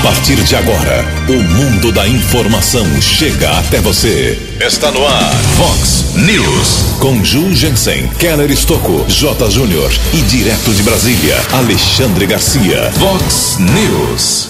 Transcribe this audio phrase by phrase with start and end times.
[0.00, 4.56] A partir de agora, o mundo da informação chega até você.
[4.58, 6.96] Está no ar, Fox News.
[6.98, 9.50] Com Ju Jensen, Keller Estocco, J.
[9.50, 12.90] Júnior e direto de Brasília, Alexandre Garcia.
[12.92, 14.48] Fox News.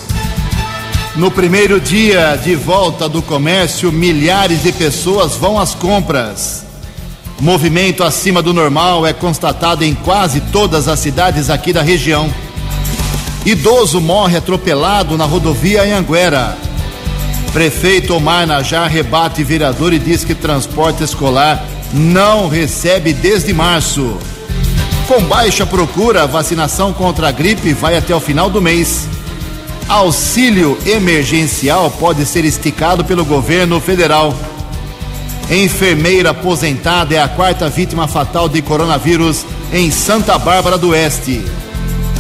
[1.16, 6.64] No primeiro dia de volta do comércio, milhares de pessoas vão às compras.
[7.40, 12.32] Movimento acima do normal é constatado em quase todas as cidades aqui da região.
[13.44, 16.56] Idoso morre atropelado na rodovia Anhanguera.
[17.52, 24.18] Prefeito Omar Najar rebate vereador e diz que transporte escolar não recebe desde março.
[25.08, 29.08] Com baixa procura, vacinação contra a gripe vai até o final do mês.
[29.88, 34.36] Auxílio emergencial pode ser esticado pelo governo federal.
[35.50, 41.42] Enfermeira aposentada é a quarta vítima fatal de coronavírus em Santa Bárbara do Oeste.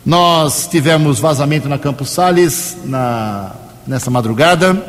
[0.06, 4.86] Nós tivemos vazamento na Campos Sales na, nessa madrugada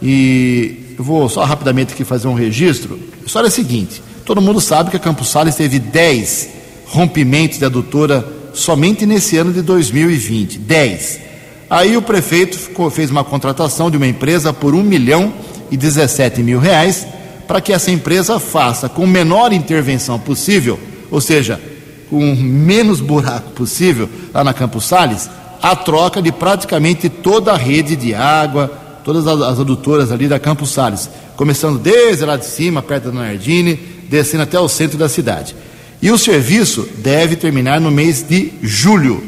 [0.00, 2.98] e eu vou só rapidamente aqui fazer um registro.
[3.22, 6.48] A história é a seguinte: todo mundo sabe que a Campos Sales teve 10
[6.86, 10.58] rompimentos de adutora somente nesse ano de 2020.
[10.58, 11.20] 10.
[11.68, 15.32] Aí o prefeito ficou, fez uma contratação de uma empresa por 1 milhão
[15.70, 17.06] e 17 mil reais
[17.46, 20.78] para que essa empresa faça com menor intervenção possível,
[21.10, 21.60] ou seja,
[22.08, 25.28] com menos buraco possível lá na Campos Sales,
[25.62, 28.70] a troca de praticamente toda a rede de água,
[29.04, 33.76] todas as adutoras ali da Campos Sales, começando desde lá de cima, perto da Nardini,
[34.08, 35.54] descendo até o centro da cidade.
[36.02, 39.22] E o serviço deve terminar no mês de julho,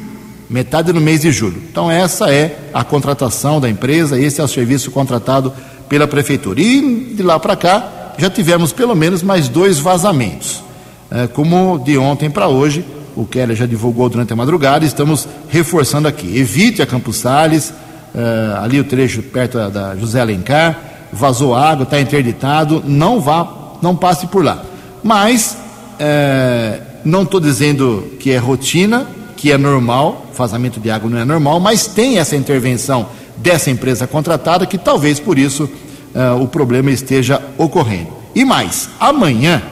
[0.50, 1.62] metade no mês de julho.
[1.70, 5.52] Então, essa é a contratação da empresa, esse é o serviço contratado
[5.88, 6.60] pela prefeitura.
[6.60, 10.64] E de lá para cá, já tivemos pelo menos mais dois vazamentos.
[11.12, 12.84] É, como de ontem para hoje,
[13.14, 16.36] o Keller já divulgou durante a madrugada, estamos reforçando aqui.
[16.36, 17.72] Evite a Campos Sales,
[18.12, 20.76] é, ali o trecho perto da, da José Alencar,
[21.12, 24.64] vazou água, está interditado, não vá, não passe por lá.
[25.04, 25.56] Mas
[25.98, 29.06] é, não estou dizendo que é rotina,
[29.36, 34.06] que é normal, vazamento de água não é normal, mas tem essa intervenção dessa empresa
[34.06, 35.68] contratada que talvez por isso
[36.14, 38.12] é, o problema esteja ocorrendo.
[38.34, 39.62] E mais, amanhã,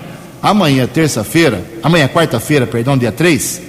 [0.42, 3.62] amanhã, terça-feira, amanhã, quarta-feira, perdão, dia 3,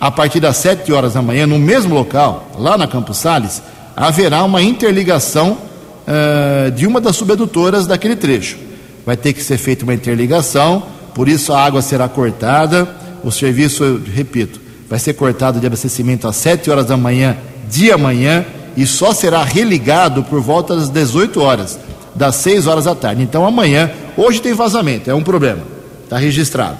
[0.00, 3.62] a partir das 7 horas da manhã, no mesmo local, lá na Campos Sales,
[3.94, 5.58] haverá uma interligação
[6.06, 8.56] uh, de uma das subedutoras daquele trecho.
[9.04, 10.84] Vai ter que ser feita uma interligação
[11.14, 12.88] por isso a água será cortada.
[13.22, 17.36] O serviço, repito, vai ser cortado de abastecimento às 7 horas da manhã
[17.68, 18.44] de amanhã
[18.76, 21.78] e só será religado por volta das 18 horas,
[22.14, 23.22] das 6 horas da tarde.
[23.22, 25.62] Então amanhã, hoje tem vazamento, é um problema,
[26.04, 26.78] está registrado.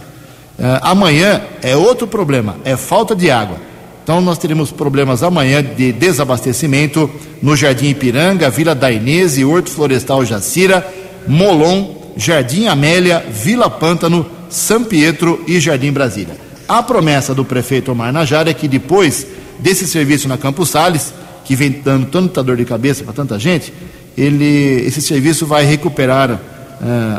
[0.59, 3.57] Uh, amanhã é outro problema, é falta de água.
[4.03, 7.09] Então nós teremos problemas amanhã de desabastecimento
[7.41, 10.87] no Jardim Ipiranga, Vila da Inês, Horto Florestal Jacira,
[11.29, 16.37] Molon, Jardim Amélia, Vila Pântano, São Pietro e Jardim Brasília.
[16.69, 19.27] A promessa do prefeito Omar Najar é que depois
[19.59, 21.13] desse serviço na Campos Sales,
[21.45, 23.73] que vem dando tanta dor de cabeça para tanta gente,
[24.17, 26.39] ele, esse serviço vai recuperar uh,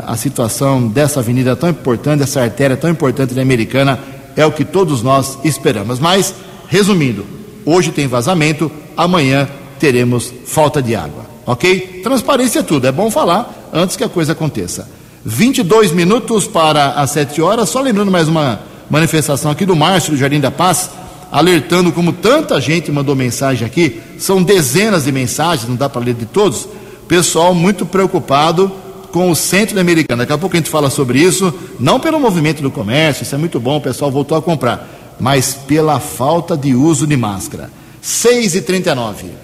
[0.06, 3.98] a situação dessa avenida tão importante, essa artéria tão importante da Americana,
[4.36, 5.98] é o que todos nós esperamos.
[5.98, 6.34] Mas,
[6.68, 7.26] resumindo,
[7.66, 9.48] hoje tem vazamento, amanhã
[9.78, 11.26] teremos falta de água.
[11.44, 12.00] Ok?
[12.02, 14.88] Transparência é tudo, é bom falar antes que a coisa aconteça.
[15.24, 18.60] 22 minutos para as 7 horas, só lembrando mais uma
[18.90, 20.90] manifestação aqui do Márcio do Jardim da Paz,
[21.30, 26.14] alertando como tanta gente mandou mensagem aqui, são dezenas de mensagens, não dá para ler
[26.14, 26.68] de todos,
[27.08, 28.70] pessoal muito preocupado
[29.12, 30.22] com o centro da Americana.
[30.22, 33.38] Daqui a pouco a gente fala sobre isso, não pelo movimento do comércio, isso é
[33.38, 37.70] muito bom, o pessoal voltou a comprar, mas pela falta de uso de máscara.
[38.00, 39.41] 6 e 39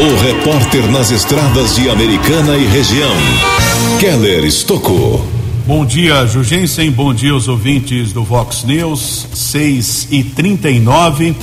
[0.00, 3.12] O repórter nas estradas de Americana e região,
[4.00, 5.22] Keller Estocou.
[5.66, 6.90] Bom dia, Jugensen.
[6.90, 9.28] Bom dia aos ouvintes do Vox News.
[9.34, 11.36] 6 e 39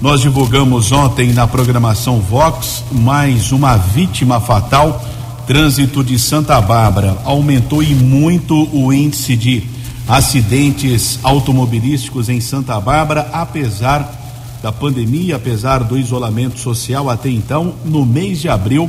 [0.00, 5.04] Nós divulgamos ontem na programação Vox mais uma vítima fatal
[5.44, 9.64] trânsito de Santa Bárbara aumentou e muito o índice de
[10.06, 14.23] acidentes automobilísticos em Santa Bárbara, apesar
[14.64, 18.88] da pandemia, apesar do isolamento social até então, no mês de abril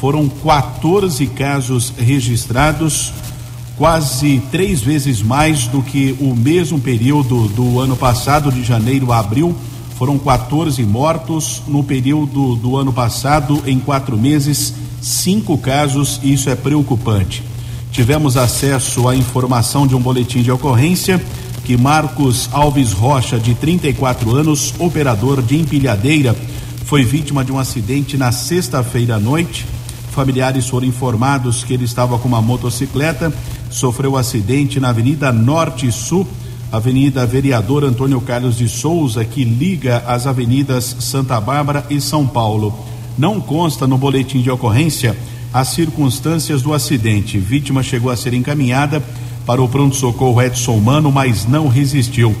[0.00, 3.12] foram 14 casos registrados,
[3.76, 9.18] quase três vezes mais do que o mesmo período do ano passado, de janeiro a
[9.18, 9.56] abril.
[9.98, 14.72] Foram 14 mortos no período do ano passado, em quatro meses
[15.02, 17.42] cinco casos isso é preocupante.
[17.90, 21.20] Tivemos acesso à informação de um boletim de ocorrência
[21.68, 26.34] que Marcos Alves Rocha, de 34 anos, operador de empilhadeira,
[26.86, 29.66] foi vítima de um acidente na sexta-feira à noite.
[30.10, 33.30] Familiares foram informados que ele estava com uma motocicleta,
[33.68, 36.26] sofreu acidente na Avenida Norte Sul,
[36.72, 42.72] Avenida Vereador Antônio Carlos de Souza, que liga as avenidas Santa Bárbara e São Paulo.
[43.18, 45.14] Não consta no boletim de ocorrência
[45.52, 47.36] as circunstâncias do acidente.
[47.36, 49.02] Vítima chegou a ser encaminhada
[49.48, 52.36] para o pronto-socorro Edson Mano, mas não resistiu.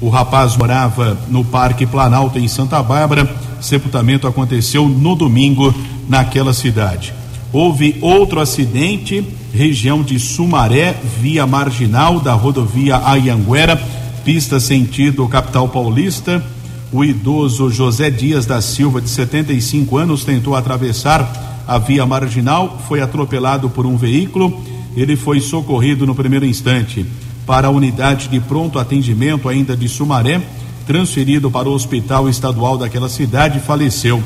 [0.00, 3.30] O rapaz morava no Parque Planalto, em Santa Bárbara.
[3.60, 5.74] Sepultamento aconteceu no domingo
[6.08, 7.12] naquela cidade.
[7.52, 9.22] Houve outro acidente,
[9.52, 13.76] região de Sumaré, via marginal da rodovia Ayanguera,
[14.24, 16.42] pista sentido capital paulista.
[16.90, 23.02] O idoso José Dias da Silva, de 75 anos, tentou atravessar a via marginal, foi
[23.02, 24.79] atropelado por um veículo.
[24.96, 27.06] Ele foi socorrido no primeiro instante
[27.46, 30.40] para a unidade de pronto atendimento, ainda de Sumaré,
[30.86, 34.22] transferido para o hospital estadual daquela cidade e faleceu.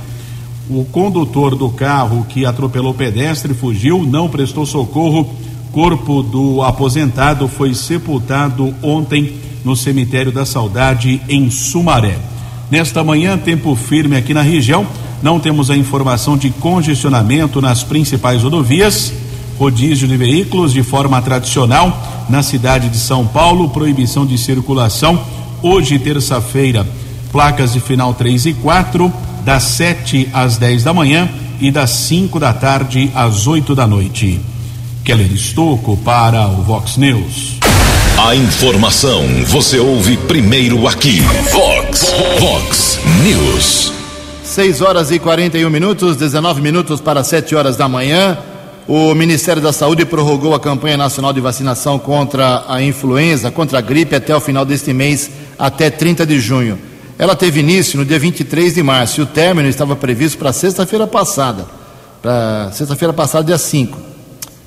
[0.68, 5.30] O condutor do carro que atropelou o pedestre fugiu, não prestou socorro.
[5.72, 9.34] Corpo do aposentado foi sepultado ontem
[9.64, 12.16] no cemitério da Saudade, em Sumaré.
[12.70, 14.86] Nesta manhã, tempo firme aqui na região.
[15.22, 19.12] Não temos a informação de congestionamento nas principais rodovias.
[19.58, 23.68] Rodízio de veículos de forma tradicional na cidade de São Paulo.
[23.68, 25.20] Proibição de circulação.
[25.62, 26.86] Hoje, terça-feira,
[27.30, 29.12] placas de final 3 e 4,
[29.44, 31.28] das 7 às 10 da manhã
[31.60, 34.40] e das 5 da tarde às 8 da noite.
[35.04, 37.58] Keller Estocco para o Vox News.
[38.16, 41.20] A informação você ouve primeiro aqui.
[41.52, 43.92] Vox, Vox News.
[44.42, 48.38] 6 horas e 41 minutos, 19 minutos para 7 horas da manhã.
[48.86, 53.80] O Ministério da Saúde prorrogou a campanha nacional de vacinação contra a influenza, contra a
[53.80, 56.78] gripe, até o final deste mês, até 30 de junho.
[57.18, 61.06] Ela teve início no dia 23 de março e o término estava previsto para sexta-feira
[61.06, 61.66] passada.
[62.20, 63.98] Para sexta-feira passada, dia 5.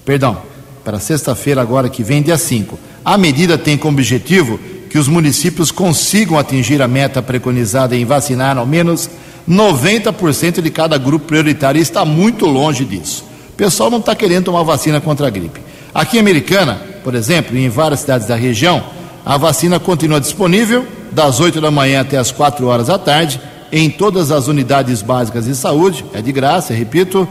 [0.04, 0.42] Perdão,
[0.84, 2.80] para sexta-feira agora que vem, dia 5.
[3.06, 8.58] A medida tem como objetivo que os municípios consigam atingir a meta preconizada em vacinar
[8.58, 9.08] ao menos
[9.48, 13.27] 90% de cada grupo prioritário e está muito longe disso.
[13.58, 15.60] Pessoal não está querendo tomar vacina contra a gripe.
[15.94, 18.84] Aqui em Americana, por exemplo, e em várias cidades da região,
[19.26, 23.90] a vacina continua disponível das 8 da manhã até as 4 horas da tarde em
[23.90, 27.28] todas as unidades básicas de saúde, é de graça, repito,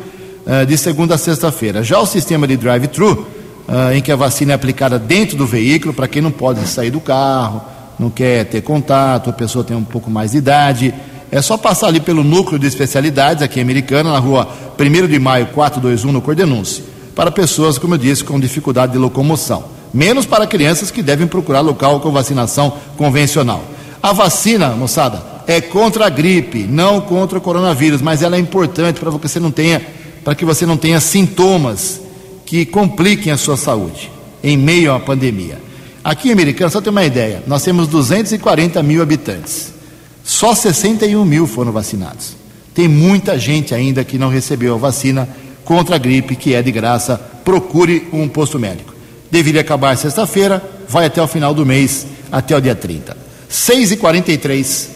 [0.47, 1.83] eh, de segunda a sexta-feira.
[1.83, 3.27] Já o sistema de drive-thru
[3.69, 6.91] uh, em que a vacina é aplicada dentro do veículo, para quem não pode sair
[6.91, 7.63] do carro,
[7.99, 10.95] não quer ter contato, a pessoa tem um pouco mais de idade.
[11.31, 15.19] É só passar ali pelo núcleo de especialidades aqui em Americana, na rua 1 de
[15.19, 19.65] maio 421, no Cordenúncio, para pessoas, como eu disse, com dificuldade de locomoção.
[19.93, 23.65] Menos para crianças que devem procurar local com vacinação convencional.
[24.03, 29.01] A vacina, moçada, é contra a gripe, não contra o coronavírus, mas ela é importante
[29.01, 29.81] para que você não tenha,
[30.25, 32.01] para que você não tenha sintomas
[32.45, 34.11] que compliquem a sua saúde
[34.43, 35.59] em meio à pandemia.
[36.05, 39.73] Aqui em Americana, só ter uma ideia, nós temos 240 mil habitantes,
[40.27, 42.35] só 61 mil foram vacinados.
[42.75, 45.29] Tem muita gente ainda que não recebeu a vacina
[45.65, 48.93] contra a gripe, que é de graça procure um posto médico.
[49.31, 53.17] Deveria acabar sexta-feira, vai até o final do mês, até o dia 30.
[53.49, 54.91] 6 e 43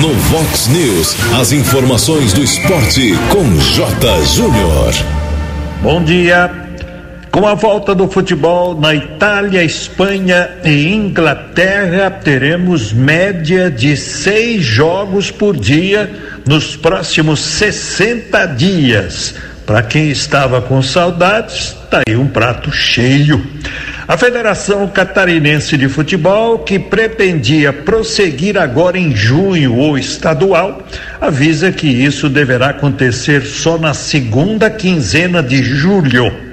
[0.00, 4.24] No Vox News, as informações do esporte com J.
[4.24, 4.94] Júnior.
[5.82, 6.65] Bom dia.
[7.30, 15.30] Com a volta do futebol na Itália, Espanha e Inglaterra, teremos média de seis jogos
[15.30, 16.10] por dia
[16.46, 19.34] nos próximos 60 dias.
[19.66, 23.44] Para quem estava com saudades, tá aí um prato cheio.
[24.08, 30.80] A Federação Catarinense de Futebol, que pretendia prosseguir agora em junho ou estadual,
[31.20, 36.45] avisa que isso deverá acontecer só na segunda quinzena de julho.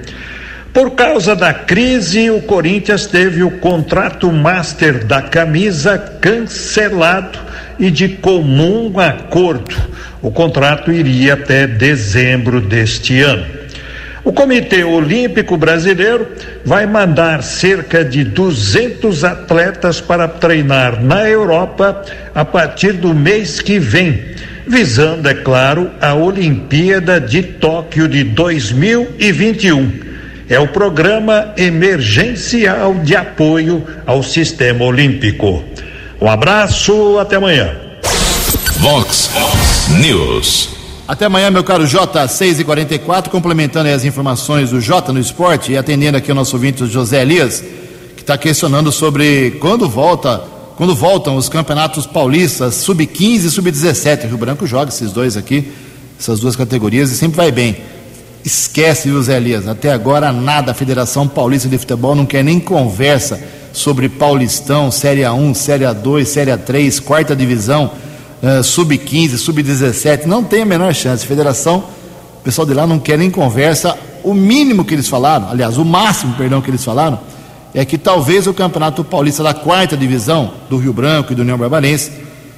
[0.74, 7.38] Por causa da crise, o Corinthians teve o contrato master da camisa cancelado
[7.78, 9.76] e de comum acordo.
[10.20, 13.46] O contrato iria até dezembro deste ano.
[14.24, 16.26] O Comitê Olímpico Brasileiro
[16.64, 22.02] vai mandar cerca de 200 atletas para treinar na Europa
[22.34, 24.24] a partir do mês que vem,
[24.66, 30.03] visando, é claro, a Olimpíada de Tóquio de 2021
[30.48, 35.64] é o Programa Emergencial de Apoio ao Sistema Olímpico.
[36.20, 37.74] Um abraço, até amanhã.
[38.78, 39.30] Vox
[40.00, 40.70] News.
[41.06, 45.72] Até amanhã, meu caro J, 6 e 44 complementando as informações do J no esporte
[45.72, 47.62] e atendendo aqui o nosso ouvinte José Elias,
[48.16, 50.42] que está questionando sobre quando volta,
[50.76, 54.26] quando voltam os campeonatos paulistas, sub-15 e sub-17.
[54.26, 55.72] Rio Branco joga esses dois aqui,
[56.18, 57.93] essas duas categorias, e sempre vai bem.
[58.44, 59.66] Esquece, viu, Zé Elias?
[59.66, 60.72] Até agora nada.
[60.72, 63.40] A Federação Paulista de Futebol não quer nem conversa
[63.72, 67.90] sobre Paulistão, Série A1, Série A2, Série A3, quarta divisão,
[68.42, 70.26] uh, sub-15, sub-17.
[70.26, 71.26] Não tem a menor chance.
[71.26, 71.84] Federação,
[72.38, 73.96] o pessoal de lá não quer nem conversa.
[74.22, 77.18] O mínimo que eles falaram, aliás, o máximo, perdão, que eles falaram,
[77.72, 81.56] é que talvez o Campeonato Paulista da quarta divisão do Rio Branco e do União
[81.56, 82.12] Barbarense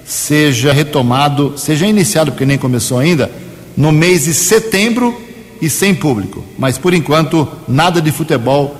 [0.04, 3.30] seja retomado, seja iniciado, porque nem começou ainda,
[3.76, 5.25] no mês de setembro
[5.60, 6.44] e sem público.
[6.58, 8.76] Mas por enquanto, nada de futebol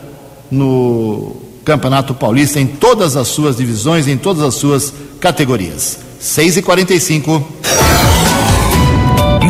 [0.50, 5.98] no Campeonato Paulista em todas as suas divisões, em todas as suas categorias.
[6.20, 7.46] 6 e 45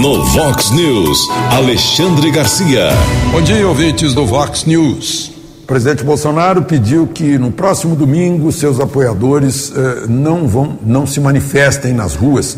[0.00, 2.88] No Vox News, Alexandre Garcia.
[3.30, 5.32] Bom dia, ouvintes do Vox News.
[5.62, 11.20] O presidente Bolsonaro pediu que no próximo domingo seus apoiadores eh, não vão, não se
[11.20, 12.56] manifestem nas ruas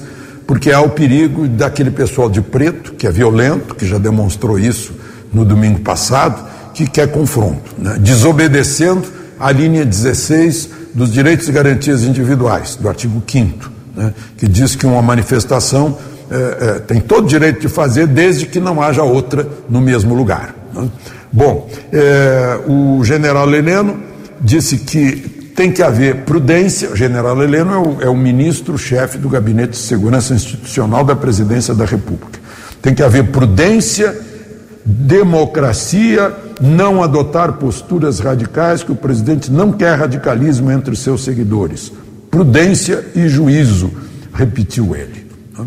[0.49, 4.95] porque há o perigo daquele pessoal de preto, que é violento, que já demonstrou isso
[5.31, 7.99] no domingo passado, que quer confronto, né?
[8.00, 9.07] desobedecendo
[9.38, 14.14] a linha 16 dos direitos e garantias individuais, do artigo 5, né?
[14.38, 15.99] que diz que uma manifestação
[16.31, 20.14] é, é, tem todo o direito de fazer, desde que não haja outra no mesmo
[20.14, 20.55] lugar.
[20.73, 20.88] Né?
[21.31, 24.00] Bom, é, o general Heleno
[24.40, 26.88] disse que tem que haver prudência.
[26.88, 31.74] O general Heleno é o, é o ministro-chefe do Gabinete de Segurança Institucional da Presidência
[31.74, 32.38] da República.
[32.80, 34.16] Tem que haver prudência,
[34.84, 41.90] democracia, não adotar posturas radicais, que o presidente não quer radicalismo entre seus seguidores.
[42.30, 43.90] Prudência e juízo,
[44.32, 45.26] repetiu ele.
[45.58, 45.66] Né?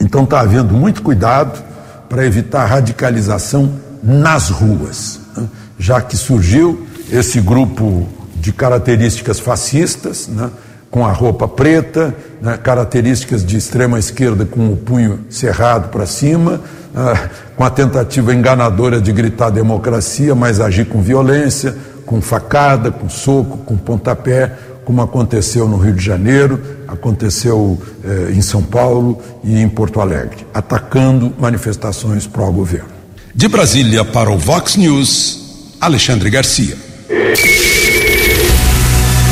[0.00, 1.62] Então está havendo muito cuidado
[2.08, 3.70] para evitar radicalização
[4.02, 5.46] nas ruas, né?
[5.78, 8.08] já que surgiu esse grupo
[8.42, 10.50] de características fascistas, né,
[10.90, 16.60] com a roupa preta, né, características de extrema esquerda com o punho cerrado para cima,
[16.92, 23.08] uh, com a tentativa enganadora de gritar democracia, mas agir com violência, com facada, com
[23.08, 24.52] soco, com pontapé,
[24.84, 30.44] como aconteceu no Rio de Janeiro, aconteceu eh, em São Paulo e em Porto Alegre,
[30.52, 32.88] atacando manifestações pró-governo.
[33.32, 36.76] De Brasília para o Vox News, Alexandre Garcia.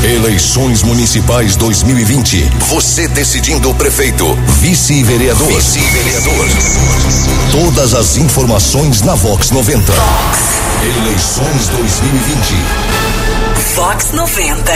[0.03, 2.45] Eleições Municipais 2020.
[2.71, 5.47] Você decidindo o prefeito, vice-vereador.
[5.47, 6.47] Vice-vereador.
[7.53, 9.93] Todas as informações na Vox 90.
[9.93, 10.39] Vox.
[10.83, 12.55] Eleições 2020.
[13.75, 14.73] Vox 90.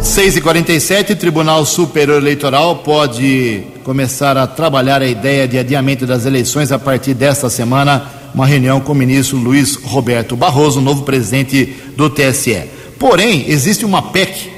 [0.00, 6.24] 6 e 47 Tribunal Superior Eleitoral pode começar a trabalhar a ideia de adiamento das
[6.24, 8.10] eleições a partir desta semana.
[8.34, 12.77] Uma reunião com o ministro Luiz Roberto Barroso, novo presidente do TSE.
[12.98, 14.50] Porém, existe uma PEC,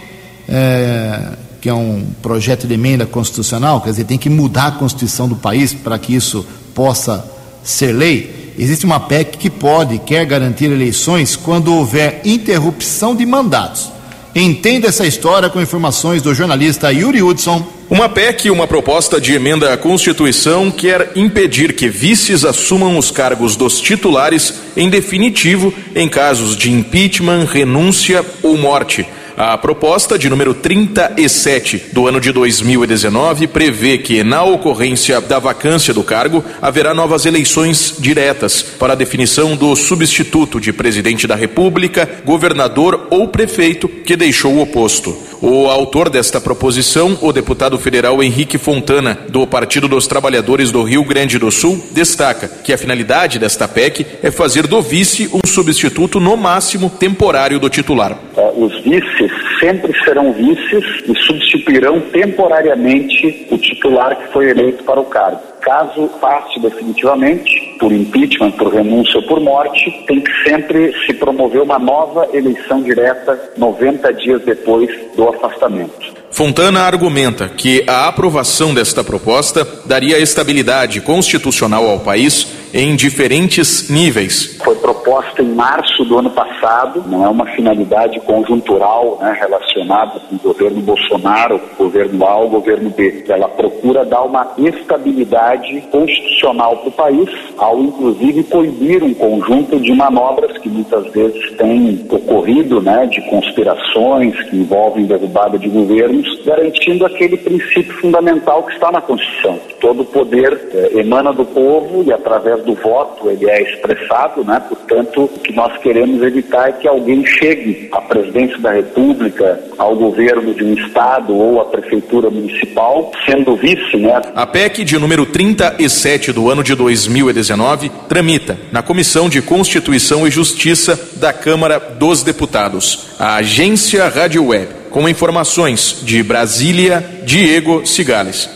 [0.49, 5.28] é, que é um projeto de emenda constitucional, quer dizer, tem que mudar a Constituição
[5.28, 7.25] do país para que isso possa
[7.62, 8.54] ser lei.
[8.59, 13.90] Existe uma PEC que pode, quer garantir eleições quando houver interrupção de mandatos.
[14.35, 17.67] Entenda essa história com informações do jornalista Yuri Hudson.
[17.89, 23.57] Uma PEC, uma proposta de emenda à Constituição, quer impedir que vices assumam os cargos
[23.57, 29.05] dos titulares em definitivo em casos de impeachment, renúncia ou morte.
[29.42, 35.94] A proposta de número 37 do ano de 2019 prevê que, na ocorrência da vacância
[35.94, 42.06] do cargo, haverá novas eleições diretas para a definição do substituto de presidente da República,
[42.23, 45.16] governador ou prefeito que deixou o posto.
[45.40, 51.02] O autor desta proposição, o deputado federal Henrique Fontana, do Partido dos Trabalhadores do Rio
[51.02, 56.20] Grande do Sul, destaca que a finalidade desta PEC é fazer do vice um substituto,
[56.20, 58.18] no máximo, temporário do titular.
[58.37, 65.01] É, os vices sempre serão vices e substituirão temporariamente o titular que foi eleito para
[65.01, 65.41] o cargo.
[65.61, 71.63] Caso passe definitivamente, por impeachment, por renúncia ou por morte, tem que sempre se promover
[71.63, 76.20] uma nova eleição direta 90 dias depois do afastamento.
[76.40, 84.56] Fontana argumenta que a aprovação desta proposta daria estabilidade constitucional ao país em diferentes níveis.
[84.62, 90.37] Foi proposta em março do ano passado, não é uma finalidade conjuntural né, relacionada com
[90.37, 93.25] o governo Bolsonaro, governo A ou governo B.
[93.28, 97.28] Ela procura dar uma estabilidade constitucional para o país,
[97.59, 104.40] ao inclusive proibir um conjunto de manobras que muitas vezes têm ocorrido, né, de conspirações
[104.49, 109.59] que envolvem derrubada de governos, garantindo aquele princípio fundamental que está na Constituição.
[109.81, 114.63] Todo poder eh, emana do povo e através do voto ele é expressado, né?
[114.69, 119.97] Portanto, o que nós queremos evitar é que alguém chegue à presidência da República, ao
[119.97, 124.21] governo de um estado ou à prefeitura municipal, sendo vice, né?
[124.35, 130.31] A PEC de número 37 do ano de 2019 tramita na Comissão de Constituição e
[130.31, 133.11] Justiça da Câmara dos Deputados.
[133.19, 138.49] A agência Rádio Web, com informações de Brasília, Diego Cigales.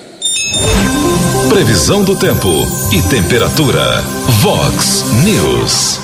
[1.48, 2.48] Previsão do tempo
[2.92, 4.02] e temperatura.
[4.40, 6.00] Vox News.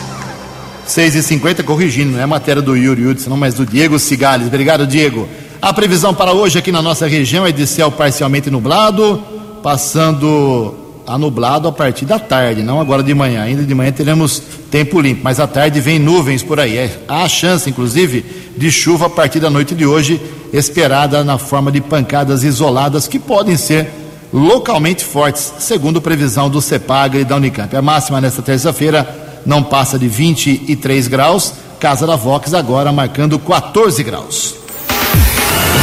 [0.86, 4.46] 6 e 50 corrigindo, não é matéria do Yuri Hudson, mas do Diego Cigales.
[4.46, 5.28] Obrigado, Diego.
[5.60, 9.22] A previsão para hoje aqui na nossa região é de céu parcialmente nublado,
[9.62, 10.79] passando
[11.10, 13.42] a nublado a partir da tarde, não agora de manhã.
[13.42, 16.78] Ainda de manhã teremos tempo limpo, mas à tarde vem nuvens por aí.
[16.78, 18.24] É, há chance, inclusive,
[18.56, 20.20] de chuva a partir da noite de hoje,
[20.52, 23.90] esperada na forma de pancadas isoladas que podem ser
[24.32, 27.74] localmente fortes, segundo previsão do CEPAG e da Unicamp.
[27.74, 31.54] A máxima nesta terça-feira não passa de 23 graus.
[31.80, 34.54] Casa da Vox agora marcando 14 graus.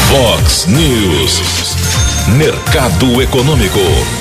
[0.10, 1.42] Vox News.
[2.38, 4.17] Mercado Econômico.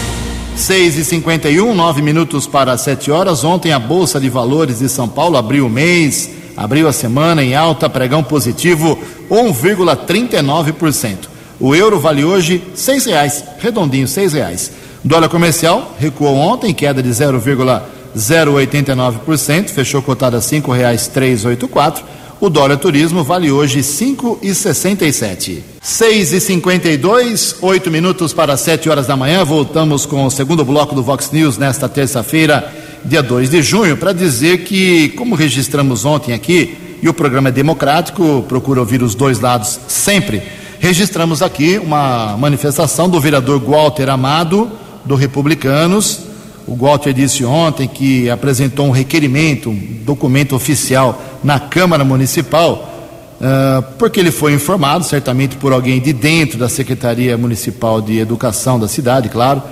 [0.56, 3.44] 6 e 51 9 minutos para 7 horas.
[3.44, 7.54] Ontem a Bolsa de Valores de São Paulo abriu o mês, abriu a semana em
[7.54, 8.98] alta, pregão positivo
[9.30, 11.28] 1,39%.
[11.60, 14.72] O euro vale hoje seis reais, redondinho, seis reais.
[15.04, 22.02] Dólar comercial recuou ontem, queda de 0,089%, fechou cotado a cinco reais três oito quatro.
[22.46, 25.64] O dólar turismo vale hoje cinco e sessenta e sete.
[25.82, 29.44] Seis e cinquenta e dois, oito minutos para sete horas da manhã.
[29.44, 32.72] Voltamos com o segundo bloco do Vox News nesta terça-feira,
[33.04, 37.52] dia 2 de junho, para dizer que, como registramos ontem aqui, e o programa é
[37.52, 40.40] democrático, procura ouvir os dois lados sempre
[40.78, 44.70] registramos aqui uma manifestação do vereador Walter Amado,
[45.04, 46.25] do Republicanos.
[46.66, 52.92] O Walter disse ontem que apresentou um requerimento, um documento oficial na Câmara Municipal,
[53.40, 58.80] uh, porque ele foi informado, certamente por alguém de dentro da Secretaria Municipal de Educação
[58.80, 59.62] da cidade, claro,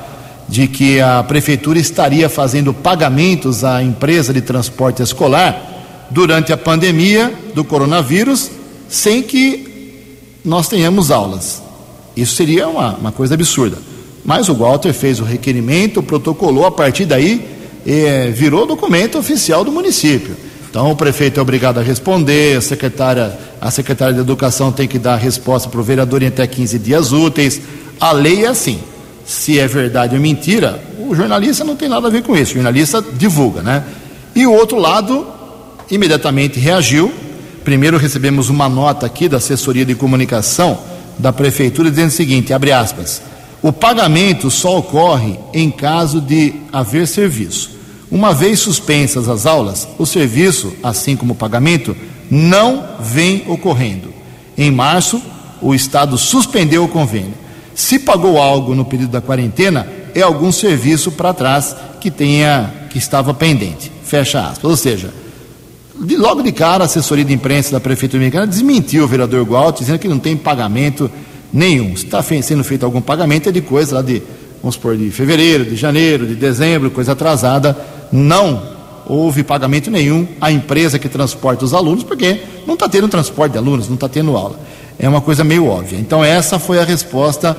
[0.48, 7.34] de que a Prefeitura estaria fazendo pagamentos à empresa de transporte escolar durante a pandemia
[7.56, 8.52] do coronavírus,
[8.88, 11.60] sem que nós tenhamos aulas.
[12.16, 13.78] Isso seria uma, uma coisa absurda.
[14.24, 17.46] Mas o Walter fez o requerimento, protocolou, a partir daí
[17.86, 20.34] eh, virou documento oficial do município.
[20.70, 24.98] Então o prefeito é obrigado a responder, a secretária, a secretária de Educação tem que
[24.98, 27.60] dar a resposta para o vereador em até 15 dias úteis.
[28.00, 28.80] A lei é assim.
[29.26, 32.52] Se é verdade ou mentira, o jornalista não tem nada a ver com isso.
[32.52, 33.84] O jornalista divulga, né?
[34.34, 35.26] E o outro lado
[35.90, 37.12] imediatamente reagiu,
[37.64, 40.78] Primeiro recebemos uma nota aqui da assessoria de comunicação
[41.18, 43.22] da prefeitura dizendo o seguinte, abre aspas,
[43.64, 47.70] o pagamento só ocorre em caso de haver serviço.
[48.10, 51.96] Uma vez suspensas as aulas, o serviço, assim como o pagamento,
[52.30, 54.12] não vem ocorrendo.
[54.54, 55.18] Em março,
[55.62, 57.32] o Estado suspendeu o convênio.
[57.74, 62.98] Se pagou algo no período da quarentena, é algum serviço para trás que tenha que
[62.98, 63.90] estava pendente.
[64.04, 64.70] Fecha aspas.
[64.70, 65.10] Ou seja,
[66.04, 69.78] de, logo de cara, a assessoria de imprensa da Prefeitura Americana desmentiu o vereador Gualt,
[69.78, 71.10] dizendo que não tem pagamento
[71.54, 71.96] nenhum.
[71.96, 74.20] Se está sendo feito algum pagamento, é de coisa lá de,
[74.60, 77.78] vamos supor, de fevereiro, de janeiro, de dezembro, coisa atrasada.
[78.10, 78.74] Não
[79.06, 83.58] houve pagamento nenhum à empresa que transporta os alunos, porque não está tendo transporte de
[83.58, 84.58] alunos, não está tendo aula.
[84.98, 85.98] É uma coisa meio óbvia.
[85.98, 87.56] Então, essa foi a resposta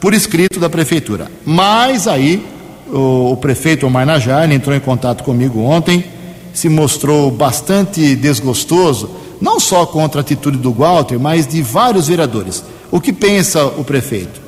[0.00, 1.30] por escrito da prefeitura.
[1.44, 2.44] Mas aí,
[2.92, 6.04] o, o prefeito Omar Najar entrou em contato comigo ontem,
[6.52, 12.64] se mostrou bastante desgostoso, não só contra a atitude do Walter, mas de vários vereadores.
[12.96, 14.40] O que pensa o prefeito?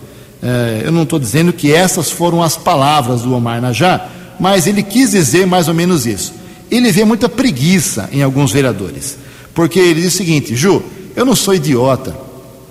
[0.42, 4.82] É, eu não estou dizendo que essas foram as palavras do Omar Najar, mas ele
[4.82, 6.32] quis dizer mais ou menos isso.
[6.70, 9.18] Ele vê muita preguiça em alguns vereadores,
[9.52, 10.82] porque ele diz o seguinte: Ju,
[11.14, 12.16] eu não sou idiota,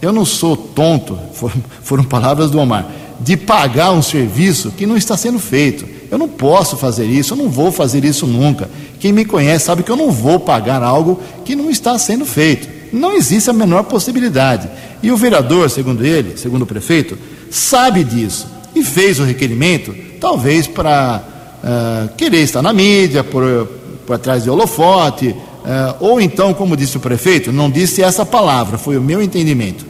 [0.01, 4.97] eu não sou tonto, foram, foram palavras do Omar, de pagar um serviço que não
[4.97, 5.85] está sendo feito.
[6.09, 8.67] Eu não posso fazer isso, eu não vou fazer isso nunca.
[8.99, 12.76] Quem me conhece sabe que eu não vou pagar algo que não está sendo feito.
[12.91, 14.69] Não existe a menor possibilidade.
[15.01, 17.17] E o vereador, segundo ele, segundo o prefeito,
[17.49, 21.23] sabe disso e fez o requerimento, talvez para
[21.63, 23.67] uh, querer estar na mídia, por,
[24.05, 28.77] por trás de holofote, uh, ou então, como disse o prefeito, não disse essa palavra,
[28.77, 29.85] foi o meu entendimento.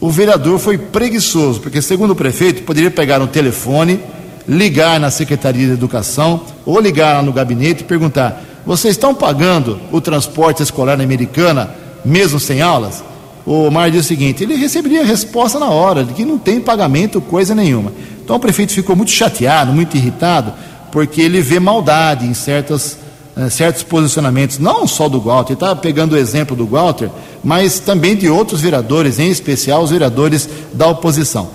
[0.00, 4.00] O vereador foi preguiçoso, porque, segundo o prefeito, poderia pegar um telefone,
[4.46, 9.80] ligar na Secretaria de Educação ou ligar lá no gabinete e perguntar: vocês estão pagando
[9.90, 11.74] o transporte escolar americana
[12.08, 13.04] mesmo sem aulas?
[13.46, 17.20] O Mar diz o seguinte: ele receberia resposta na hora, de que não tem pagamento,
[17.20, 17.92] coisa nenhuma.
[18.24, 20.52] Então o prefeito ficou muito chateado, muito irritado,
[20.90, 22.98] porque ele vê maldade em certas,
[23.36, 27.10] eh, certos posicionamentos, não só do Walter, ele está pegando o exemplo do Walter,
[27.42, 31.48] mas também de outros vereadores, em especial os vereadores da oposição.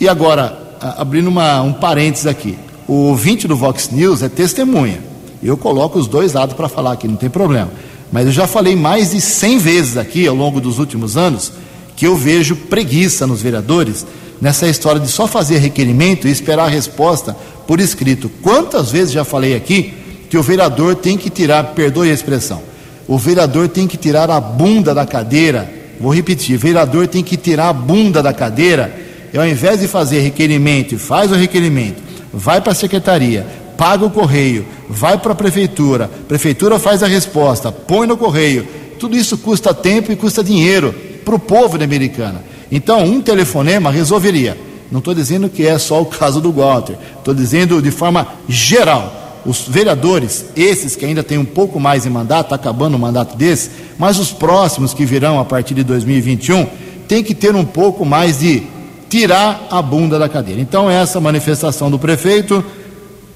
[0.00, 4.98] E agora, abrindo uma, um parênteses aqui, o ouvinte do Vox News é testemunha.
[5.40, 7.70] Eu coloco os dois lados para falar aqui, não tem problema.
[8.12, 11.52] Mas eu já falei mais de 100 vezes aqui ao longo dos últimos anos
[11.96, 14.06] que eu vejo preguiça nos vereadores
[14.40, 18.30] nessa história de só fazer requerimento e esperar a resposta por escrito.
[18.42, 19.92] Quantas vezes já falei aqui
[20.28, 22.62] que o vereador tem que tirar, perdoe a expressão,
[23.06, 25.70] o vereador tem que tirar a bunda da cadeira.
[26.00, 28.92] Vou repetir: o vereador tem que tirar a bunda da cadeira
[29.32, 33.46] e ao invés de fazer requerimento, faz o requerimento, vai para a secretaria,
[33.80, 38.68] paga o correio, vai para a prefeitura, prefeitura faz a resposta, põe no correio.
[38.98, 42.44] Tudo isso custa tempo e custa dinheiro para o povo da Americana.
[42.70, 44.54] Então, um telefonema resolveria.
[44.92, 49.40] Não estou dizendo que é só o caso do Walter, estou dizendo de forma geral.
[49.46, 53.34] Os vereadores, esses que ainda têm um pouco mais em mandato, está acabando o mandato
[53.34, 56.66] desse, mas os próximos que virão a partir de 2021,
[57.08, 58.62] tem que ter um pouco mais de
[59.08, 60.60] tirar a bunda da cadeira.
[60.60, 62.62] Então, essa manifestação do prefeito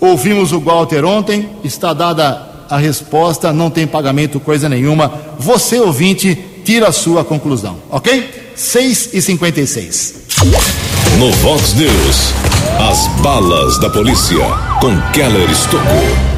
[0.01, 5.13] Ouvimos o Walter ontem, está dada a resposta, não tem pagamento, coisa nenhuma.
[5.39, 8.53] Você, ouvinte, tira a sua conclusão, ok?
[8.55, 10.15] 6 e 56
[11.19, 12.33] No Vox News,
[12.91, 14.39] as balas da polícia
[14.81, 16.35] com Keller Estocou.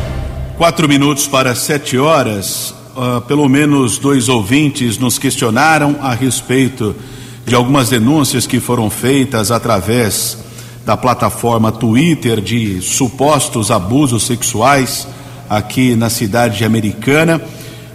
[0.57, 2.75] Quatro minutos para sete horas.
[2.97, 6.97] Uh, pelo menos dois ouvintes nos questionaram a respeito
[7.45, 10.39] de algumas denúncias que foram feitas através
[10.87, 15.09] da plataforma Twitter de supostos abusos sexuais
[15.51, 17.43] aqui na cidade americana.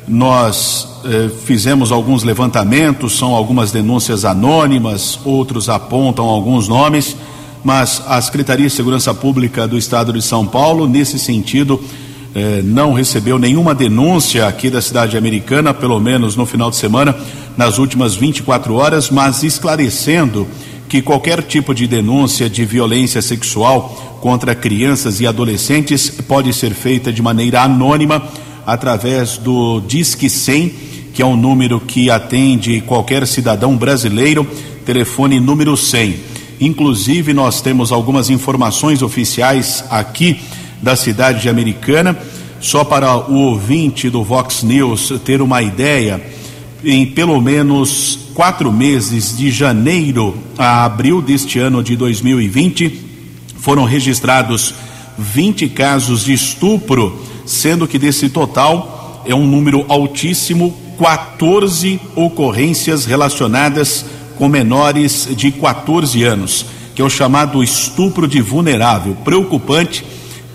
[0.06, 7.15] Nós eh, fizemos alguns levantamentos, são algumas denúncias anônimas, outros apontam alguns nomes,
[7.63, 11.82] mas a Secretaria de Segurança Pública do Estado de São Paulo, nesse sentido,
[12.36, 17.15] eh, não recebeu nenhuma denúncia aqui da cidade americana, pelo menos no final de semana,
[17.56, 20.45] nas últimas 24 horas, mas esclarecendo
[20.91, 27.13] que qualquer tipo de denúncia de violência sexual contra crianças e adolescentes pode ser feita
[27.13, 28.21] de maneira anônima
[28.67, 30.73] através do Disque 100,
[31.13, 34.45] que é um número que atende qualquer cidadão brasileiro,
[34.86, 36.15] telefone número 100.
[36.60, 40.41] Inclusive, nós temos algumas informações oficiais aqui
[40.82, 42.17] da cidade de Americana,
[42.60, 46.21] só para o ouvinte do Vox News ter uma ideia
[46.84, 53.00] em pelo menos quatro meses, de janeiro a abril deste ano de 2020,
[53.58, 54.74] foram registrados
[55.17, 64.06] 20 casos de estupro, sendo que desse total é um número altíssimo, 14 ocorrências relacionadas
[64.38, 66.65] com menores de 14 anos,
[66.96, 69.15] que é o chamado estupro de vulnerável.
[69.24, 70.04] Preocupante,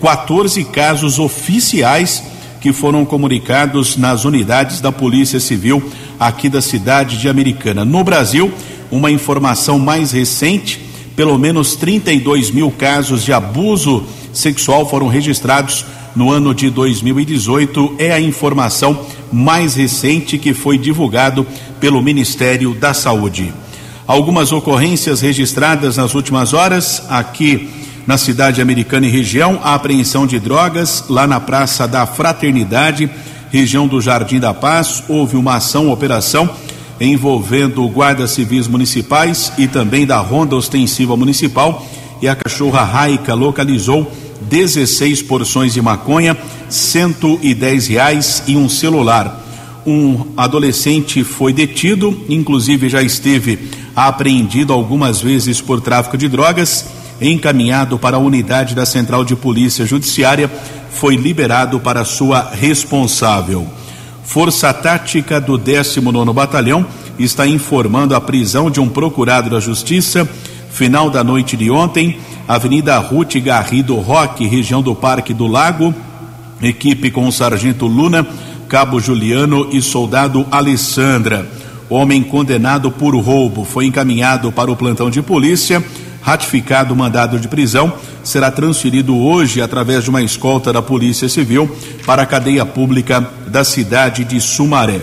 [0.01, 2.23] 14 casos oficiais
[2.59, 5.83] que foram comunicados nas unidades da Polícia Civil
[6.19, 7.85] aqui da cidade de Americana.
[7.85, 8.51] No Brasil,
[8.91, 10.79] uma informação mais recente:
[11.15, 17.95] pelo menos 32 mil casos de abuso sexual foram registrados no ano de 2018.
[17.97, 21.45] É a informação mais recente que foi divulgado
[21.79, 23.53] pelo Ministério da Saúde.
[24.07, 27.69] Algumas ocorrências registradas nas últimas horas aqui
[28.07, 33.09] na cidade americana e região, a apreensão de drogas lá na Praça da Fraternidade,
[33.51, 36.49] região do Jardim da Paz, houve uma ação, operação
[36.99, 41.85] envolvendo guardas civis municipais e também da Ronda Ostensiva Municipal.
[42.21, 46.35] E a cachorra Raica localizou 16 porções de maconha,
[46.69, 49.43] 110 reais e um celular.
[49.85, 56.85] Um adolescente foi detido, inclusive já esteve apreendido algumas vezes por tráfico de drogas,
[57.21, 60.49] encaminhado para a unidade da Central de Polícia Judiciária,
[60.89, 63.67] foi liberado para sua responsável.
[64.23, 66.85] Força Tática do 19 Batalhão
[67.17, 70.27] está informando a prisão de um procurado da Justiça
[70.77, 75.91] final da noite de ontem, Avenida Ruth Garrido Roque, região do Parque do Lago,
[76.61, 78.27] equipe com o Sargento Luna,
[78.69, 81.49] Cabo Juliano e Soldado Alessandra.
[81.89, 85.83] Homem condenado por roubo foi encaminhado para o plantão de polícia,
[86.21, 91.69] ratificado o mandado de prisão, será transferido hoje através de uma escolta da Polícia Civil
[92.05, 95.01] para a cadeia pública da cidade de Sumaré.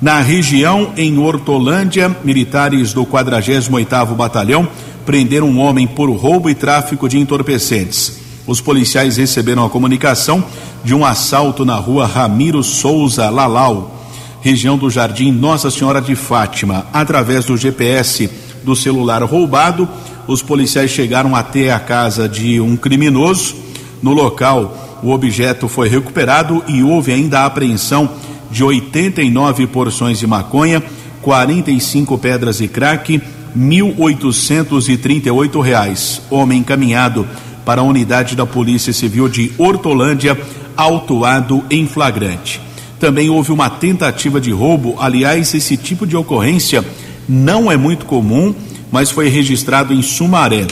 [0.00, 4.68] Na região, em Hortolândia, militares do 48º Batalhão
[5.06, 8.18] prenderam um homem por roubo e tráfico de entorpecentes.
[8.46, 10.44] Os policiais receberam a comunicação
[10.84, 14.04] de um assalto na rua Ramiro Souza Lalau,
[14.42, 16.86] região do Jardim Nossa Senhora de Fátima.
[16.92, 18.28] Através do GPS
[18.62, 19.88] do celular roubado,
[20.26, 23.54] os policiais chegaram até a casa de um criminoso.
[24.02, 28.10] No local, o objeto foi recuperado e houve ainda a apreensão
[28.50, 30.82] de 89 porções de maconha,
[31.20, 33.20] 45 pedras de crack,
[33.56, 36.22] R$ reais.
[36.30, 37.26] Homem encaminhado
[37.64, 40.38] para a unidade da Polícia Civil de Hortolândia,
[40.76, 42.60] autuado em flagrante.
[42.98, 44.96] Também houve uma tentativa de roubo.
[44.98, 46.84] Aliás, esse tipo de ocorrência
[47.28, 48.54] não é muito comum,
[48.94, 50.68] mas foi registrado em Sumaré.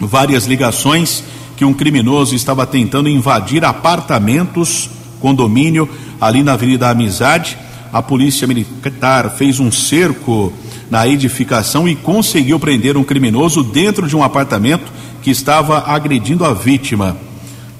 [0.00, 1.22] Várias ligações
[1.56, 5.88] que um criminoso estava tentando invadir apartamentos, condomínio,
[6.20, 7.56] ali na Avenida Amizade.
[7.92, 10.52] A polícia militar fez um cerco
[10.90, 16.52] na edificação e conseguiu prender um criminoso dentro de um apartamento que estava agredindo a
[16.52, 17.16] vítima.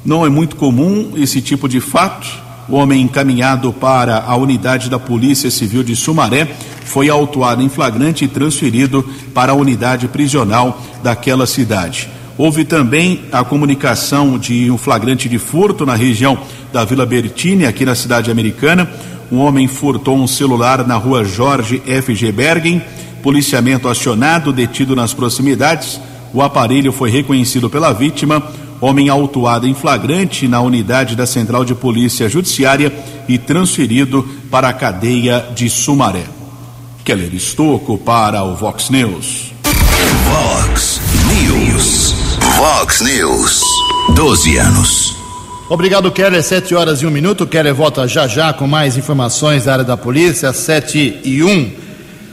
[0.05, 2.29] Não é muito comum esse tipo de fato.
[2.75, 6.49] Homem encaminhado para a unidade da Polícia Civil de Sumaré
[6.85, 12.09] foi autuado em flagrante e transferido para a unidade prisional daquela cidade.
[12.37, 16.39] Houve também a comunicação de um flagrante de furto na região
[16.73, 18.91] da Vila Bertini, aqui na cidade americana.
[19.31, 22.15] Um homem furtou um celular na rua Jorge F.
[22.15, 22.33] G.
[22.33, 22.83] Bergen
[23.23, 26.01] Policiamento acionado, detido nas proximidades.
[26.35, 28.43] O aparelho foi reconhecido pela vítima,
[28.83, 32.93] homem autuado em flagrante na unidade da Central de Polícia Judiciária
[33.29, 36.25] e transferido para a cadeia de Sumaré.
[37.05, 39.53] Keller Estocco para o Vox News.
[40.25, 42.15] Vox News.
[42.57, 43.63] Vox News.
[44.17, 45.17] 12 anos.
[45.71, 46.43] Obrigado, Keller.
[46.43, 47.47] Sete horas e um minuto.
[47.47, 50.53] Keller volta já já com mais informações da área da polícia.
[50.53, 51.71] Sete e um.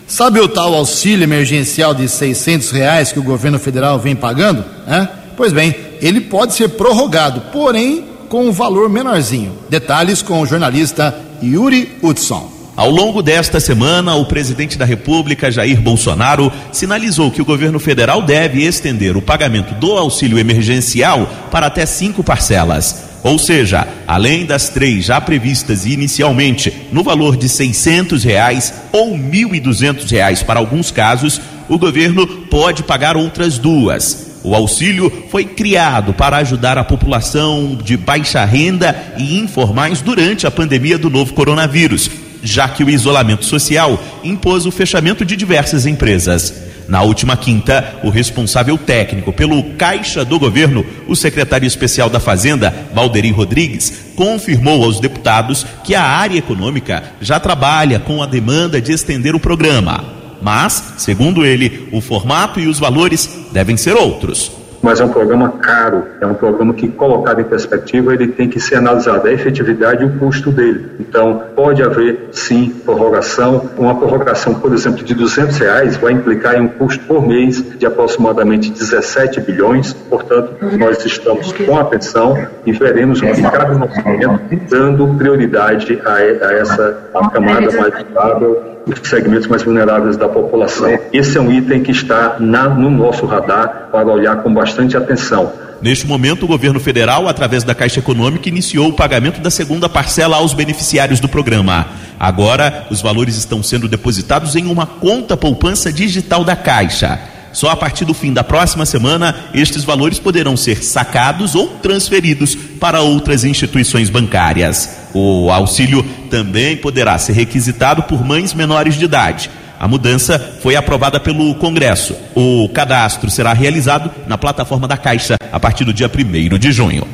[0.07, 4.65] Sabe o tal auxílio emergencial de 600 reais que o governo federal vem pagando?
[4.88, 5.18] É?
[5.39, 9.58] Pois bem, ele pode ser prorrogado, porém com um valor menorzinho.
[9.69, 12.52] Detalhes com o jornalista Yuri Hudson.
[12.75, 18.21] Ao longo desta semana, o presidente da República, Jair Bolsonaro, sinalizou que o governo federal
[18.21, 23.06] deve estender o pagamento do auxílio emergencial para até cinco parcelas.
[23.23, 29.56] Ou seja, além das três já previstas inicialmente no valor de seiscentos reais ou mil
[29.56, 34.28] e duzentos reais para alguns casos, o governo pode pagar outras duas.
[34.43, 40.52] O auxílio foi criado para ajudar a população de baixa renda e informais durante a
[40.52, 42.10] pandemia do novo coronavírus,
[42.41, 46.54] já que o isolamento social impôs o fechamento de diversas empresas.
[46.88, 52.73] Na última quinta, o responsável técnico pelo Caixa do Governo, o secretário especial da Fazenda,
[52.93, 58.91] Valderi Rodrigues, confirmou aos deputados que a área econômica já trabalha com a demanda de
[58.91, 60.18] estender o programa.
[60.41, 65.49] Mas, segundo ele, o formato e os valores devem ser outros mas é um programa
[65.49, 70.04] caro, é um programa que, colocado em perspectiva, ele tem que ser analisado a efetividade
[70.04, 70.91] e o custo dele.
[70.99, 73.69] Então, pode haver, sim, prorrogação.
[73.78, 77.86] Uma prorrogação, por exemplo, de 200 reais vai implicar em um custo por mês de
[77.86, 79.93] aproximadamente 17 bilhões.
[79.93, 86.13] Portanto, nós estamos com atenção e veremos o que cabe no orçamento, dando prioridade a,
[86.13, 90.97] a essa camada mais vulnerável os segmentos mais vulneráveis da população.
[91.13, 95.52] Esse é um item que está na, no nosso radar para olhar com bastante atenção.
[95.82, 100.36] Neste momento, o governo federal, através da Caixa Econômica, iniciou o pagamento da segunda parcela
[100.36, 101.88] aos beneficiários do programa.
[102.19, 107.17] Agora, os valores estão sendo depositados em uma conta poupança digital da Caixa.
[107.51, 112.55] Só a partir do fim da próxima semana, estes valores poderão ser sacados ou transferidos
[112.55, 114.89] para outras instituições bancárias.
[115.13, 119.49] O auxílio também poderá ser requisitado por mães menores de idade.
[119.79, 122.15] A mudança foi aprovada pelo Congresso.
[122.35, 127.07] O cadastro será realizado na plataforma da Caixa a partir do dia 1 de junho.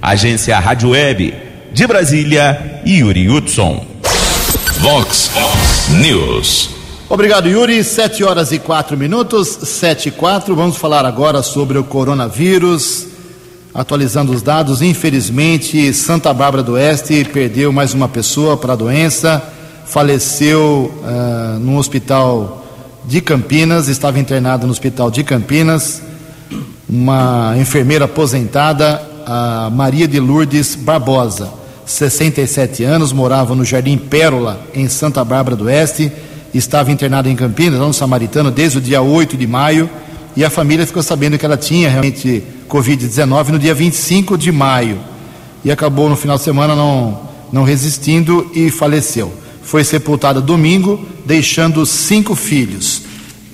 [0.00, 1.34] Agência Rádio Web,
[1.72, 3.86] de Brasília, Yuri Hudson.
[4.80, 5.30] Vox
[5.90, 6.81] News.
[7.12, 7.84] Obrigado, Yuri.
[7.84, 10.56] Sete horas e quatro minutos, sete e quatro.
[10.56, 13.06] Vamos falar agora sobre o coronavírus.
[13.74, 19.42] Atualizando os dados, infelizmente, Santa Bárbara do Oeste perdeu mais uma pessoa para a doença.
[19.84, 22.64] Faleceu uh, no hospital
[23.04, 26.00] de Campinas, estava internado no hospital de Campinas.
[26.88, 31.52] Uma enfermeira aposentada, a Maria de Lourdes Barbosa,
[31.84, 36.10] 67 anos, morava no Jardim Pérola, em Santa Bárbara do Oeste
[36.58, 39.88] estava internada em Campinas, lá no Samaritano, desde o dia 8 de maio,
[40.36, 44.98] e a família ficou sabendo que ela tinha realmente Covid-19 no dia 25 de maio.
[45.64, 47.20] E acabou no final de semana não,
[47.52, 49.32] não resistindo e faleceu.
[49.62, 53.02] Foi sepultada domingo, deixando cinco filhos.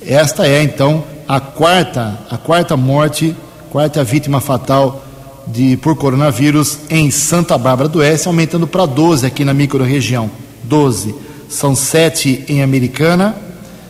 [0.04, 3.36] Esta é então a quarta, a quarta morte,
[3.70, 5.04] quarta vítima fatal
[5.46, 10.30] de, por coronavírus em Santa Bárbara do Oeste, aumentando para 12 aqui na microrregião.
[10.64, 13.34] 12 são sete em Americana,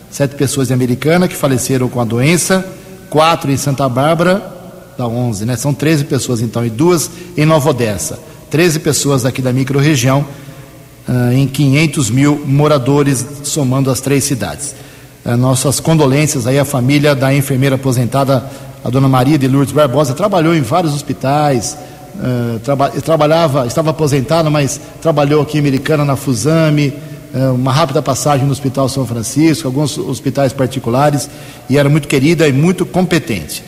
[0.09, 2.65] sete pessoas em Americana que faleceram com a doença,
[3.09, 4.41] quatro em Santa Bárbara,
[4.97, 5.55] dá onze, né?
[5.55, 8.19] São 13 pessoas então, e duas em Nova Odessa.
[8.49, 10.25] 13 pessoas aqui da microrregião,
[11.07, 14.75] uh, em 500 mil moradores, somando as três cidades.
[15.25, 18.43] Uh, nossas condolências aí à família da enfermeira aposentada,
[18.83, 21.77] a dona Maria de Lourdes Barbosa, trabalhou em vários hospitais,
[22.15, 26.93] uh, traba trabalhava, estava aposentada, mas trabalhou aqui em Americana, na Fusame,
[27.53, 31.29] uma rápida passagem no Hospital São Francisco, alguns hospitais particulares,
[31.69, 33.63] e era muito querida e muito competente.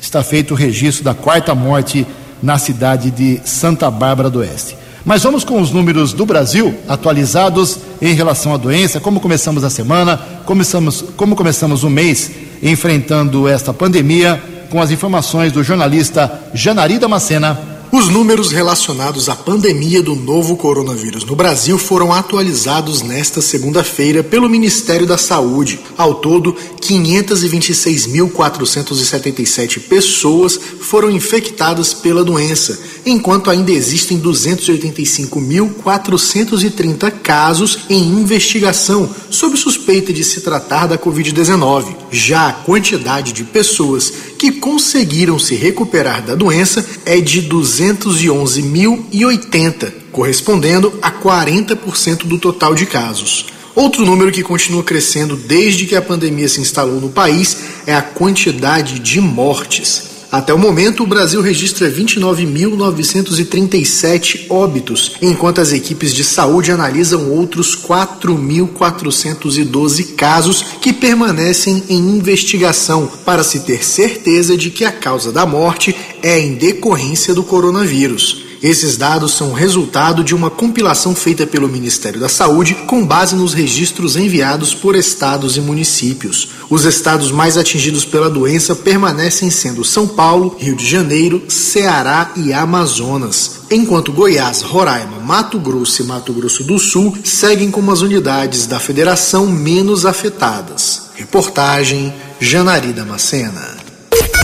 [0.00, 2.06] Está feito o registro da quarta morte
[2.42, 4.76] na cidade de Santa Bárbara do Oeste.
[5.04, 9.70] Mas vamos com os números do Brasil atualizados em relação à doença, como começamos a
[9.70, 12.30] semana, começamos, como começamos o mês
[12.62, 20.00] enfrentando esta pandemia, com as informações do jornalista Janari Damascena os números relacionados à pandemia
[20.00, 25.80] do novo coronavírus no Brasil foram atualizados nesta segunda-feira pelo Ministério da Saúde.
[25.96, 39.10] Ao todo, 526.477 pessoas foram infectadas pela doença, enquanto ainda existem 285.430 casos em investigação
[39.30, 41.96] sob suspeita de se tratar da Covid-19.
[42.10, 47.42] Já a quantidade de pessoas que conseguiram se recuperar da doença é de
[47.80, 53.46] 211.080, correspondendo a 40% do total de casos.
[53.74, 58.02] Outro número que continua crescendo desde que a pandemia se instalou no país é a
[58.02, 60.10] quantidade de mortes.
[60.30, 67.74] Até o momento, o Brasil registra 29.937 óbitos, enquanto as equipes de saúde analisam outros
[67.74, 75.44] 4.412 casos que permanecem em investigação para se ter certeza de que a causa da
[75.44, 78.50] morte é em decorrência do coronavírus.
[78.62, 83.54] Esses dados são resultado de uma compilação feita pelo Ministério da Saúde com base nos
[83.54, 86.48] registros enviados por estados e municípios.
[86.68, 92.52] Os estados mais atingidos pela doença permanecem sendo São Paulo, Rio de Janeiro, Ceará e
[92.52, 98.66] Amazonas, enquanto Goiás, Roraima, Mato Grosso e Mato Grosso do Sul seguem como as unidades
[98.66, 101.08] da federação menos afetadas.
[101.14, 103.78] Reportagem Janari Damascena.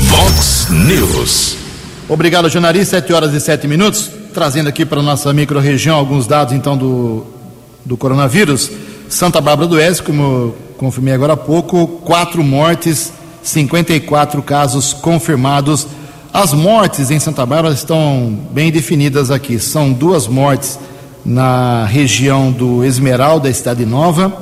[0.09, 1.66] Vox News.
[2.09, 2.85] Obrigado, Janari.
[2.85, 4.09] Sete horas e sete minutos.
[4.33, 7.27] Trazendo aqui para a nossa micro-região alguns dados, então, do,
[7.85, 8.71] do coronavírus.
[9.09, 15.89] Santa Bárbara do Oeste, como confirmei agora há pouco, quatro mortes, 54 casos confirmados.
[16.33, 19.59] As mortes em Santa Bárbara estão bem definidas aqui.
[19.59, 20.79] São duas mortes
[21.25, 24.33] na região do Esmeralda, Cidade Nova,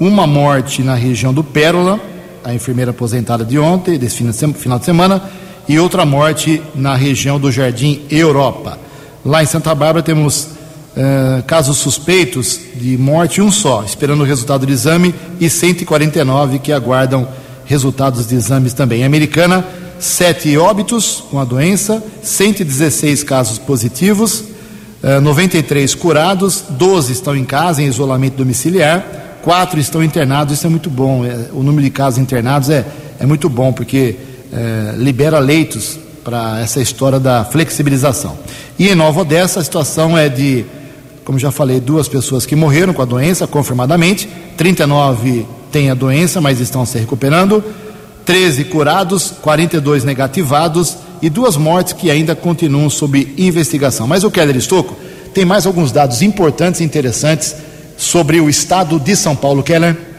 [0.00, 2.00] uma morte na região do Pérola,
[2.42, 4.24] a enfermeira aposentada de ontem, desse
[4.54, 5.22] final de semana,
[5.68, 8.78] e outra morte na região do Jardim Europa.
[9.24, 10.48] Lá em Santa Bárbara temos
[10.96, 16.72] uh, casos suspeitos de morte, um só, esperando o resultado do exame, e 149 que
[16.72, 17.28] aguardam
[17.64, 19.02] resultados de exames também.
[19.02, 19.64] Em Americana,
[19.98, 24.40] sete óbitos com a doença, 116 casos positivos,
[25.02, 30.70] uh, 93 curados, 12 estão em casa em isolamento domiciliar, quatro estão internados, isso é
[30.70, 31.24] muito bom.
[31.24, 32.84] É, o número de casos internados é,
[33.18, 34.16] é muito bom, porque
[34.52, 38.38] eh, libera leitos para essa história da flexibilização.
[38.78, 40.64] E em Nova Odessa a situação é de
[41.24, 44.28] como já falei, duas pessoas que morreram com a doença, confirmadamente.
[44.56, 47.62] 39 têm a doença, mas estão se recuperando.
[48.24, 54.06] 13 curados, 42 negativados e duas mortes que ainda continuam sob investigação.
[54.06, 54.96] Mas o Keller Estocco
[55.34, 57.54] tem mais alguns dados importantes e interessantes
[57.96, 59.62] sobre o estado de São Paulo.
[59.62, 60.11] Keller.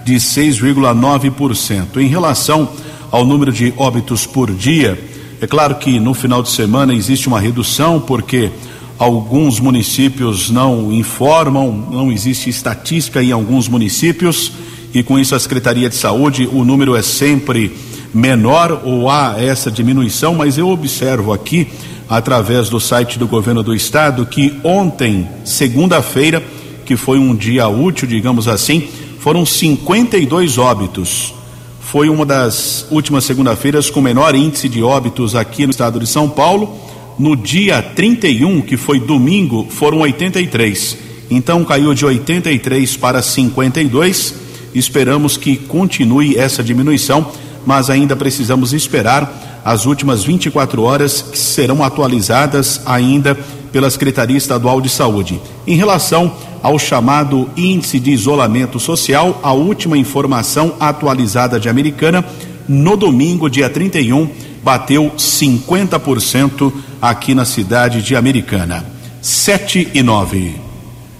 [0.05, 1.97] de 6,9%.
[1.97, 2.69] Em relação
[3.11, 4.97] ao número de óbitos por dia,
[5.41, 8.49] é claro que no final de semana existe uma redução, porque
[8.97, 14.51] alguns municípios não informam, não existe estatística em alguns municípios,
[14.93, 17.75] e com isso a Secretaria de Saúde, o número é sempre
[18.13, 21.67] menor ou há essa diminuição, mas eu observo aqui,
[22.09, 26.43] através do site do governo do estado, que ontem, segunda-feira,
[26.85, 28.87] que foi um dia útil, digamos assim,
[29.19, 31.33] foram 52 óbitos.
[31.81, 36.29] Foi uma das últimas segunda-feiras com menor índice de óbitos aqui no estado de São
[36.29, 36.77] Paulo.
[37.17, 40.97] No dia 31, que foi domingo, foram 83.
[41.31, 44.35] Então caiu de 83 para 52.
[44.75, 47.31] Esperamos que continue essa diminuição,
[47.65, 53.35] mas ainda precisamos esperar as últimas 24 horas que serão atualizadas ainda
[53.71, 55.41] pela Secretaria Estadual de Saúde.
[55.65, 62.23] Em relação ao chamado Índice de Isolamento Social, a última informação atualizada de Americana,
[62.67, 64.29] no domingo, dia 31,
[64.63, 68.85] bateu 50% aqui na cidade de Americana.
[69.21, 70.55] 7 e 9.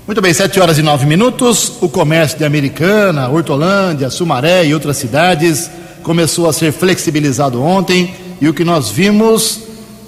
[0.05, 1.73] Muito bem, 7 horas e 9 minutos.
[1.81, 5.69] O comércio de Americana, Hortolândia, Sumaré e outras cidades
[6.01, 9.59] começou a ser flexibilizado ontem e o que nós vimos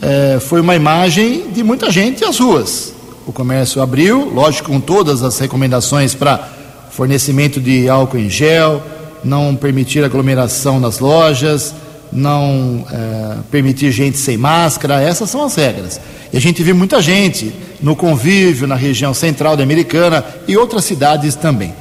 [0.01, 2.93] é, foi uma imagem de muita gente às ruas.
[3.27, 6.47] O comércio abriu, lógico, com todas as recomendações para
[6.89, 8.81] fornecimento de álcool em gel,
[9.23, 11.75] não permitir aglomeração nas lojas,
[12.11, 15.99] não é, permitir gente sem máscara, essas são as regras.
[16.31, 20.85] E a gente viu muita gente no convívio na região central da Americana e outras
[20.85, 21.73] cidades também.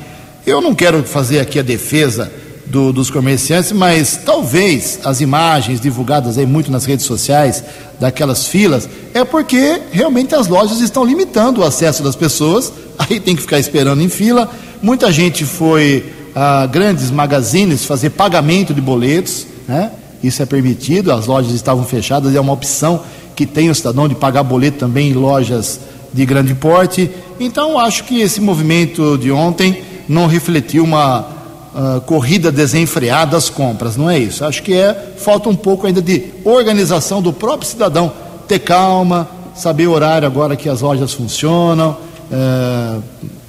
[0.47, 2.31] Eu não quero fazer aqui a defesa
[2.68, 7.64] do, dos comerciantes, mas talvez as imagens divulgadas aí muito nas redes sociais
[7.99, 13.35] daquelas filas é porque realmente as lojas estão limitando o acesso das pessoas, aí tem
[13.35, 14.51] que ficar esperando em fila.
[14.83, 19.91] Muita gente foi a grandes magazines fazer pagamento de boletos, né?
[20.23, 23.03] Isso é permitido, as lojas estavam fechadas, é uma opção
[23.37, 25.81] que tem o cidadão de pagar boleto também em lojas
[26.12, 27.11] de grande porte.
[27.39, 33.97] Então, acho que esse movimento de ontem não refletiu uma uh, corrida desenfreada às compras,
[33.97, 34.45] não é isso.
[34.45, 38.12] Acho que é falta um pouco ainda de organização do próprio cidadão,
[38.49, 41.97] ter calma, saber o horário agora que as lojas funcionam,
[42.33, 43.03] uh,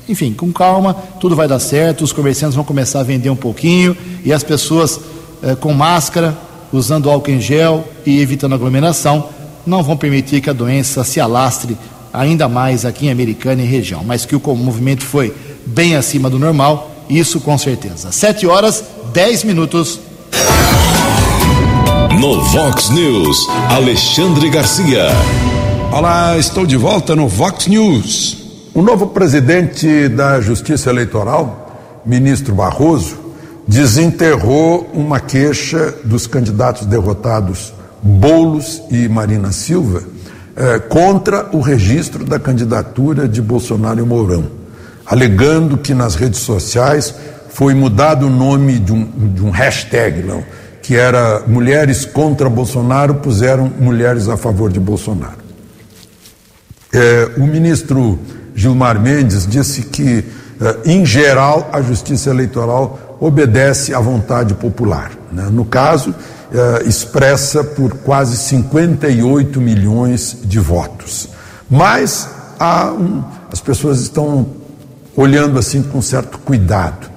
[0.08, 3.96] enfim, com calma, tudo vai dar certo, os comerciantes vão começar a vender um pouquinho
[4.26, 6.36] e as pessoas uh, com máscara,
[6.72, 9.30] usando álcool em gel e evitando aglomeração,
[9.66, 11.78] não vão permitir que a doença se alastre
[12.14, 15.34] ainda mais aqui em Americana e região, mas que o movimento foi
[15.66, 18.12] bem acima do normal isso com certeza.
[18.12, 20.00] Sete horas, dez minutos.
[22.20, 25.08] No Vox News, Alexandre Garcia.
[25.92, 28.38] Olá, estou de volta no Vox News.
[28.76, 33.18] O novo presidente da Justiça Eleitoral, ministro Barroso,
[33.70, 40.04] desenterrou uma queixa dos candidatos derrotados Bolos e Marina Silva
[40.56, 44.60] eh, contra o registro da candidatura de Bolsonaro e Mourão
[45.10, 47.14] alegando que nas redes sociais
[47.50, 50.44] foi mudado o nome de um, de um hashtag, não,
[50.84, 55.40] que era Mulheres contra Bolsonaro, puseram Mulheres a favor de Bolsonaro.
[56.94, 58.20] É, o ministro
[58.54, 60.24] Gilmar Mendes disse que,
[60.62, 65.12] é, em geral, a justiça eleitoral obedece à vontade popular.
[65.32, 65.48] Né?
[65.52, 66.14] No caso,
[66.52, 71.30] é, expressa por quase 58 milhões de votos.
[71.70, 72.28] Mas
[73.00, 74.48] um, as pessoas estão
[75.16, 77.10] olhando assim com certo cuidado.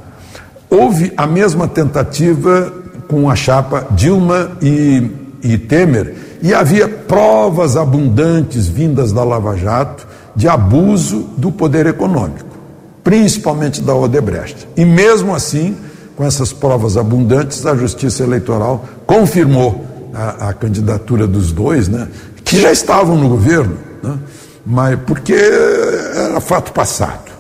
[0.69, 2.73] Houve a mesma tentativa
[3.09, 5.11] com a chapa Dilma e,
[5.43, 12.57] e Temer, e havia provas abundantes vindas da Lava Jato de abuso do poder econômico,
[13.05, 14.67] principalmente da Odebrecht.
[14.77, 15.77] E mesmo assim,
[16.17, 22.09] com essas provas abundantes, a Justiça Eleitoral confirmou a, a candidatura dos dois, né,
[22.45, 24.19] que já estavam no governo, né,
[24.65, 27.33] mas porque era fato passado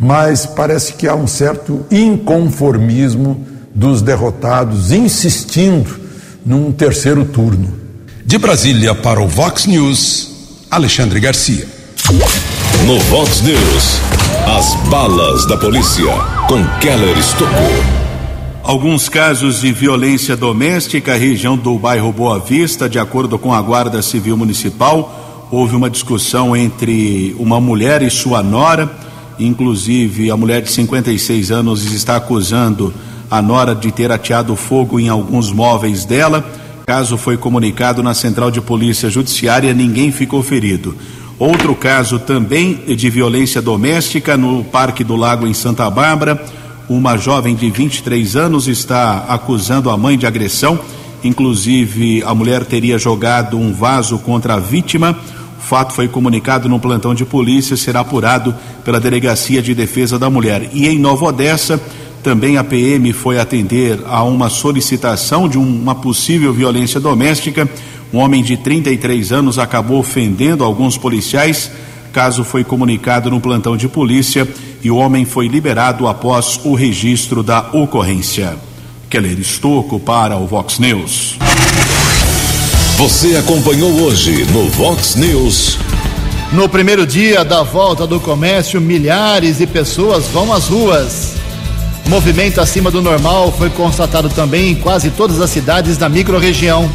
[0.00, 6.00] mas parece que há um certo inconformismo dos derrotados insistindo
[6.44, 7.78] num terceiro turno.
[8.24, 10.30] De Brasília para o Vox News,
[10.70, 11.66] Alexandre Garcia.
[12.86, 14.00] No Vox News,
[14.60, 16.12] as balas da polícia
[16.46, 17.48] com Keller Estocou.
[18.62, 24.02] Alguns casos de violência doméstica, região do bairro Boa Vista, de acordo com a Guarda
[24.02, 28.90] Civil Municipal, houve uma discussão entre uma mulher e sua nora.
[29.38, 32.92] Inclusive, a mulher de 56 anos está acusando
[33.30, 36.44] a nora de ter ateado fogo em alguns móveis dela.
[36.86, 40.94] Caso foi comunicado na Central de Polícia Judiciária, ninguém ficou ferido.
[41.40, 46.38] Outro caso também de violência doméstica no Parque do Lago em Santa Bárbara.
[46.86, 50.78] Uma jovem de 23 anos está acusando a mãe de agressão.
[51.24, 55.18] Inclusive, a mulher teria jogado um vaso contra a vítima.
[55.58, 60.28] O fato foi comunicado no plantão de polícia, será apurado pela Delegacia de Defesa da
[60.28, 60.68] Mulher.
[60.74, 61.80] E em Nova Odessa,
[62.22, 67.66] também a PM foi atender a uma solicitação de uma possível violência doméstica.
[68.12, 71.70] Um homem de 33 anos acabou ofendendo alguns policiais.
[72.12, 74.48] Caso foi comunicado no plantão de polícia
[74.82, 78.56] e o homem foi liberado após o registro da ocorrência.
[79.08, 81.38] Keller Estocco para o Vox News.
[82.96, 85.78] Você acompanhou hoje no Vox News.
[86.52, 91.34] No primeiro dia da volta do comércio, milhares de pessoas vão às ruas.
[92.08, 96.90] Movimento acima do normal foi constatado também em quase todas as cidades da microrregião.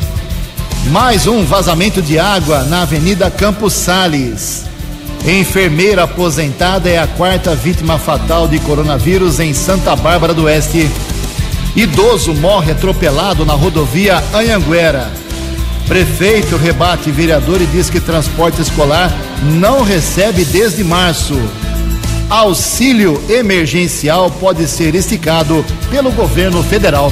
[0.92, 4.66] Mais um vazamento de água na Avenida Campos Sales.
[5.26, 10.90] Enfermeira aposentada é a quarta vítima fatal de coronavírus em Santa Bárbara do Oeste.
[11.76, 15.12] Idoso morre atropelado na rodovia Anhanguera.
[15.88, 19.12] Prefeito rebate vereador e diz que transporte escolar
[19.44, 21.36] não recebe desde março.
[22.30, 27.12] Auxílio emergencial pode ser esticado pelo governo federal.